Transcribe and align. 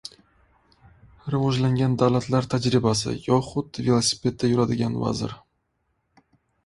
«Rivojlangan 1.33 1.93
davlatlar 2.03 2.49
tajribasi» 2.53 3.13
yoxud 3.29 3.81
velosipedda 3.89 4.51
yuradigan 4.55 4.97
vazir 5.05 5.37